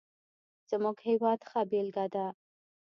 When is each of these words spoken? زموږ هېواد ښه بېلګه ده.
زموږ 0.69 0.97
هېواد 1.07 1.39
ښه 1.49 1.61
بېلګه 1.69 2.05
ده. 2.13 2.25